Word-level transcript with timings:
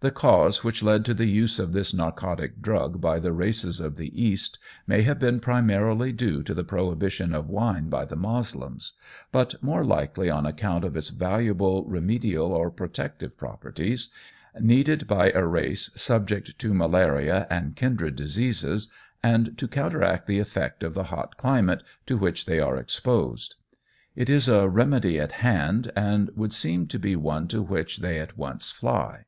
The 0.00 0.10
cause 0.10 0.62
which 0.62 0.82
led 0.82 1.06
to 1.06 1.14
the 1.14 1.24
use 1.24 1.58
of 1.58 1.72
this 1.72 1.94
narcotic 1.94 2.60
drug 2.60 3.00
by 3.00 3.18
the 3.18 3.32
races 3.32 3.80
of 3.80 3.96
the 3.96 4.10
East 4.22 4.58
may 4.86 5.00
have 5.00 5.18
been 5.18 5.40
primarily 5.40 6.12
due 6.12 6.42
to 6.42 6.52
the 6.52 6.62
prohibition 6.64 7.34
of 7.34 7.48
wine 7.48 7.88
by 7.88 8.04
the 8.04 8.14
Moslems, 8.16 8.92
but 9.32 9.54
more 9.62 9.82
likely 9.82 10.28
on 10.28 10.44
account 10.44 10.84
of 10.84 10.94
its 10.98 11.08
valuable 11.08 11.86
remedial 11.86 12.52
or 12.52 12.70
protective 12.70 13.38
properties, 13.38 14.10
needed 14.60 15.06
by 15.06 15.30
a 15.30 15.46
race 15.46 15.90
subject 15.96 16.58
to 16.58 16.74
malaria 16.74 17.46
and 17.48 17.74
kindred 17.74 18.14
diseases, 18.14 18.88
and 19.22 19.56
to 19.56 19.66
counteract 19.66 20.26
the 20.26 20.40
effect 20.40 20.82
of 20.82 20.92
the 20.92 21.04
hot 21.04 21.38
climate 21.38 21.82
to 22.04 22.18
which 22.18 22.44
they 22.44 22.60
are 22.60 22.76
exposed. 22.76 23.54
It 24.14 24.28
is 24.28 24.46
a 24.46 24.68
remedy 24.68 25.18
at 25.18 25.32
hand, 25.32 25.90
and 25.96 26.28
would 26.36 26.52
seem 26.52 26.86
to 26.88 26.98
be 26.98 27.16
one 27.16 27.48
to 27.48 27.62
which 27.62 28.00
they 28.00 28.20
at 28.20 28.36
once 28.36 28.70
fly. 28.70 29.24